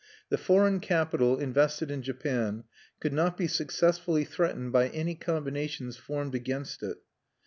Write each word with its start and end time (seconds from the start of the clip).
The 0.29 0.37
foreign 0.39 0.79
capital 0.79 1.37
invested 1.37 1.91
in 1.91 2.01
Japan 2.01 2.63
could 2.99 3.13
not 3.13 3.37
be 3.37 3.45
successfully 3.45 4.25
threatened 4.25 4.71
by 4.71 4.87
any 4.87 5.13
combinations 5.13 5.95
formed 5.95 6.33
against 6.33 6.81
it. 6.81 6.97